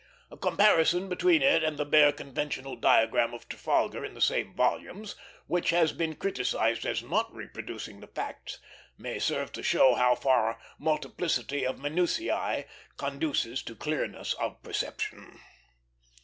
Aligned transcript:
A 0.31 0.35
comparison 0.37 1.09
between 1.09 1.43
it 1.43 1.61
and 1.63 1.77
the 1.77 1.85
bare 1.85 2.11
conventional 2.11 2.75
diagram 2.75 3.35
of 3.35 3.47
Trafalgar 3.47 4.03
in 4.03 4.15
the 4.15 4.19
same 4.19 4.51
volumes, 4.55 5.15
which 5.45 5.69
has 5.69 5.91
been 5.93 6.15
criticised 6.15 6.87
as 6.87 7.03
not 7.03 7.31
reproducing 7.31 7.99
the 7.99 8.07
facts, 8.07 8.57
may 8.97 9.19
serve 9.19 9.51
to 9.51 9.61
show 9.61 9.93
how 9.93 10.15
far 10.15 10.57
multiplicity 10.79 11.67
of 11.67 11.77
minutiæ 11.77 12.65
conduces 12.97 13.61
to 13.61 13.75
clearness 13.75 14.33
of 14.39 14.63
perception. 14.63 15.39